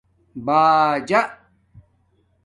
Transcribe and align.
باجݳ 0.45 1.19